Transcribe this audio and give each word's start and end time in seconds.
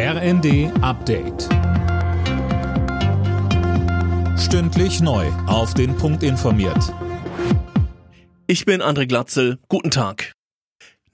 RND 0.00 0.70
Update. 0.80 1.48
Stündlich 4.38 5.00
neu. 5.00 5.26
Auf 5.48 5.74
den 5.74 5.96
Punkt 5.96 6.22
informiert. 6.22 6.94
Ich 8.46 8.64
bin 8.64 8.80
André 8.80 9.08
Glatzel. 9.08 9.58
Guten 9.68 9.90
Tag. 9.90 10.34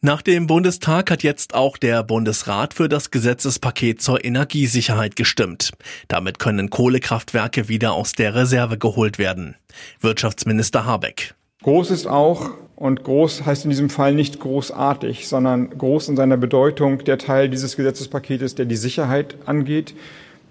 Nach 0.03 0.21
dem 0.21 0.47
Bundestag 0.47 1.11
hat 1.11 1.23
jetzt 1.23 1.55
auch 1.55 1.79
der 1.79 2.03
Bundesrat 2.03 2.75
für 2.75 2.91
das 2.91 3.11
Gesetzespaket 3.11 4.03
zur 4.03 4.23
Energiesicherheit 4.23 5.17
gestimmt. 5.17 5.71
Damit 6.09 6.39
können 6.39 6.69
Kohlekraftwerke 6.69 7.71
wieder 7.71 7.95
aus 7.95 8.13
der 8.13 8.35
Reserve 8.35 8.77
geholt 8.77 9.17
werden. 9.17 9.57
Wirtschaftsminister 10.01 10.85
Habeck. 10.85 11.35
Groß 11.65 11.93
ist 11.93 12.07
auch, 12.07 12.51
und 12.77 13.05
groß 13.05 13.47
heißt 13.47 13.65
in 13.65 13.71
diesem 13.71 13.89
Fall 13.89 14.13
nicht 14.13 14.39
großartig, 14.39 15.29
sondern 15.29 15.71
groß 15.71 16.11
in 16.11 16.17
seiner 16.17 16.37
Bedeutung 16.37 17.03
der 17.05 17.17
Teil 17.17 17.49
dieses 17.49 17.77
Gesetzespaketes, 17.77 18.55
der 18.55 18.67
die 18.67 18.77
Sicherheit 18.77 19.37
angeht, 19.47 19.95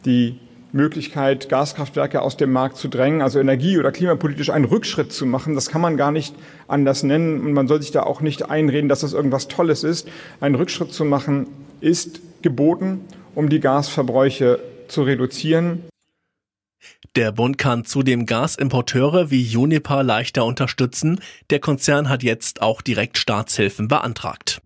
die 0.05 0.39
Möglichkeit, 0.71 1.49
Gaskraftwerke 1.49 2.23
aus 2.23 2.35
dem 2.35 2.51
Markt 2.51 2.77
zu 2.77 2.87
drängen, 2.87 3.21
also 3.21 3.39
energie- 3.39 3.77
oder 3.77 3.91
klimapolitisch 3.91 4.49
einen 4.49 4.65
Rückschritt 4.65 5.13
zu 5.13 5.27
machen. 5.27 5.53
Das 5.53 5.69
kann 5.69 5.81
man 5.81 5.97
gar 5.97 6.11
nicht 6.11 6.33
anders 6.67 7.03
nennen 7.03 7.41
und 7.41 7.53
man 7.53 7.67
soll 7.67 7.79
sich 7.79 7.91
da 7.91 8.01
auch 8.01 8.21
nicht 8.21 8.49
einreden, 8.49 8.89
dass 8.89 9.01
das 9.01 9.13
irgendwas 9.13 9.47
Tolles 9.47 9.83
ist. 9.83 10.07
Einen 10.41 10.55
Rückschritt 10.55 10.93
zu 10.93 11.05
machen 11.05 11.45
ist 11.79 12.21
geboten, 12.41 13.01
um 13.35 13.49
die 13.49 13.59
Gasverbräuche 13.59 14.57
zu 14.87 15.03
reduzieren. 15.03 15.83
Der 17.15 17.31
Bund 17.31 17.57
kann 17.57 17.85
zudem 17.85 18.25
Gasimporteure 18.25 19.29
wie 19.29 19.43
Juniper 19.43 20.03
leichter 20.03 20.45
unterstützen. 20.45 21.19
Der 21.49 21.59
Konzern 21.59 22.09
hat 22.09 22.23
jetzt 22.23 22.61
auch 22.61 22.81
direkt 22.81 23.17
Staatshilfen 23.17 23.87
beantragt. 23.87 24.61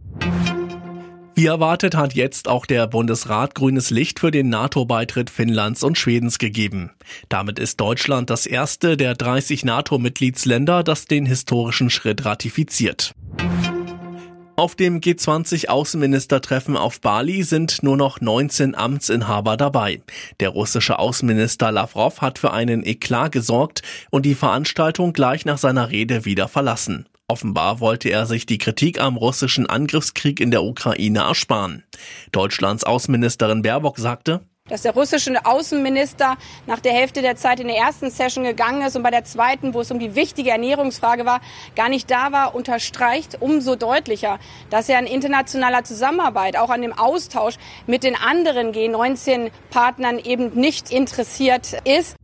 Wie 1.38 1.46
erwartet 1.46 1.94
hat 1.94 2.16
jetzt 2.16 2.48
auch 2.48 2.66
der 2.66 2.88
Bundesrat 2.88 3.54
grünes 3.54 3.92
Licht 3.92 4.20
für 4.20 4.32
den 4.32 4.50
NATO-Beitritt 4.50 5.30
Finnlands 5.30 5.84
und 5.84 5.96
Schwedens 5.96 6.40
gegeben. 6.40 6.90
Damit 7.30 7.60
ist 7.60 7.80
Deutschland 7.80 8.32
das 8.32 8.48
erste 8.48 8.98
der 8.98 9.14
30 9.14 9.64
NATO-Mitgliedsländer, 9.64 10.82
das 10.82 11.06
den 11.06 11.28
historischen 11.28 11.92
Schritt 11.92 12.26
ratifiziert. 12.26 13.14
Auf 14.60 14.74
dem 14.74 15.02
G20-Außenministertreffen 15.02 16.78
auf 16.78 17.00
Bali 17.00 17.44
sind 17.44 17.84
nur 17.84 17.96
noch 17.96 18.22
19 18.22 18.74
Amtsinhaber 18.74 19.56
dabei. 19.56 20.02
Der 20.40 20.50
russische 20.50 20.98
Außenminister 20.98 21.72
Lavrov 21.72 22.22
hat 22.22 22.40
für 22.40 22.52
einen 22.52 22.84
Eklat 22.84 23.34
gesorgt 23.34 23.84
und 24.10 24.26
die 24.26 24.34
Veranstaltung 24.34 25.14
gleich 25.14 25.46
nach 25.46 25.60
seiner 25.60 25.92
Rede 25.92 26.26
wieder 26.26 26.48
verlassen. 26.48 27.08
Offenbar 27.28 27.82
wollte 27.82 28.10
er 28.10 28.26
sich 28.26 28.48
die 28.48 28.58
Kritik 28.58 29.00
am 29.00 29.16
russischen 29.16 29.68
Angriffskrieg 29.68 30.40
in 30.40 30.50
der 30.50 30.64
Ukraine 30.64 31.20
ersparen. 31.20 31.84
Deutschlands 32.32 32.84
Außenministerin 32.84 33.62
Baerbock 33.62 34.00
sagte, 34.00 34.42
dass 34.70 34.82
der 34.82 34.94
russische 34.94 35.46
Außenminister 35.46 36.38
nach 36.66 36.80
der 36.80 36.94
Hälfte 36.94 37.22
der 37.22 37.36
Zeit 37.36 37.60
in 37.60 37.68
der 37.68 37.78
ersten 37.78 38.10
Session 38.10 38.44
gegangen 38.44 38.82
ist 38.82 38.96
und 38.96 39.04
bei 39.04 39.12
der 39.12 39.24
zweiten, 39.24 39.74
wo 39.74 39.82
es 39.82 39.92
um 39.92 40.00
die 40.00 40.16
wichtige 40.16 40.52
Ernährungsfrage 40.52 41.26
war, 41.26 41.42
gar 41.76 41.90
nicht 41.90 42.10
da 42.12 42.32
war, 42.32 42.56
unterstreicht 42.56 43.42
umso 43.42 43.76
deutlicher, 43.76 44.40
dass 44.70 44.90
er 44.90 44.98
an 44.98 45.06
internationaler 45.06 45.84
Zusammenarbeit, 45.84 46.58
auch 46.58 46.70
an 46.70 46.82
dem 46.82 46.98
Austausch 46.98 47.56
mit 47.86 48.04
den 48.04 48.16
anderen 48.16 48.72
G19-Partnern 48.74 50.20
eben 50.20 50.54
nicht 50.54 50.92
interessiert 50.92 51.82
ist. 51.84 52.16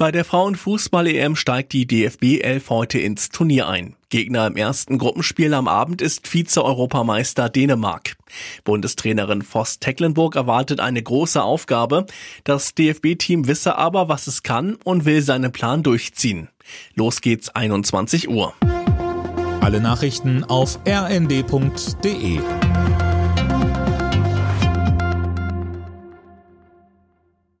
Bei 0.00 0.10
der 0.10 0.24
Frauenfußball-EM 0.24 1.36
steigt 1.36 1.74
die 1.74 1.86
DFB 1.86 2.40
11 2.40 2.70
heute 2.70 2.98
ins 2.98 3.28
Turnier 3.28 3.68
ein. 3.68 3.96
Gegner 4.08 4.46
im 4.46 4.56
ersten 4.56 4.96
Gruppenspiel 4.96 5.52
am 5.52 5.68
Abend 5.68 6.00
ist 6.00 6.26
Vize-Europameister 6.26 7.50
Dänemark. 7.50 8.16
Bundestrainerin 8.64 9.42
Voss 9.42 9.78
Tecklenburg 9.78 10.36
erwartet 10.36 10.80
eine 10.80 11.02
große 11.02 11.42
Aufgabe. 11.42 12.06
Das 12.44 12.74
DFB-Team 12.74 13.46
wisse 13.46 13.76
aber, 13.76 14.08
was 14.08 14.26
es 14.26 14.42
kann 14.42 14.76
und 14.84 15.04
will 15.04 15.20
seinen 15.20 15.52
Plan 15.52 15.82
durchziehen. 15.82 16.48
Los 16.94 17.20
geht's 17.20 17.50
21 17.50 18.30
Uhr. 18.30 18.54
Alle 19.60 19.82
Nachrichten 19.82 20.44
auf 20.44 20.78
rnd.de 20.88 22.40